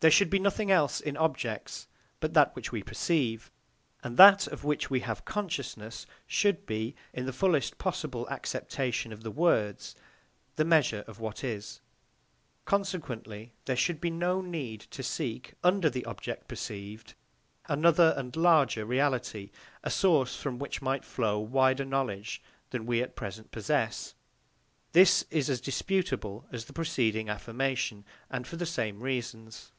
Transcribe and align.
There 0.00 0.10
should 0.10 0.30
be 0.30 0.40
nothing 0.40 0.68
else 0.68 1.00
in 1.00 1.16
objects 1.16 1.86
but 2.18 2.34
that 2.34 2.56
which 2.56 2.72
we 2.72 2.82
perceive, 2.82 3.52
and 4.02 4.16
that 4.16 4.48
of 4.48 4.64
which 4.64 4.90
we 4.90 4.98
have 4.98 5.24
consciousness 5.24 6.06
should 6.26 6.66
be, 6.66 6.96
in 7.12 7.24
the 7.24 7.32
fullest 7.32 7.78
possible 7.78 8.28
acceptation 8.28 9.12
of 9.12 9.22
the 9.22 9.30
words, 9.30 9.94
the 10.56 10.64
measure 10.64 11.04
of 11.06 11.20
what 11.20 11.44
is. 11.44 11.80
Consequently 12.64 13.52
there 13.66 13.76
should 13.76 14.00
be 14.00 14.10
no 14.10 14.40
need 14.40 14.80
to 14.90 15.04
seek, 15.04 15.54
under 15.62 15.88
the 15.88 16.04
object 16.04 16.48
perceived, 16.48 17.14
another 17.68 18.12
and 18.16 18.34
larger 18.34 18.84
reality, 18.84 19.52
a 19.84 19.90
source 19.90 20.34
from 20.36 20.58
which 20.58 20.82
might 20.82 21.04
flow 21.04 21.38
wider 21.38 21.84
knowledge 21.84 22.42
than 22.70 22.82
that 22.82 22.88
we 22.88 23.00
at 23.00 23.14
present 23.14 23.52
possess. 23.52 24.16
This 24.90 25.26
is 25.30 25.48
as 25.48 25.60
disputable 25.60 26.44
as 26.50 26.64
the 26.64 26.72
preceding 26.72 27.28
affirmation, 27.28 28.04
and 28.28 28.48
for 28.48 28.56
the 28.56 28.66
same 28.66 28.98
reasons. 29.00 29.70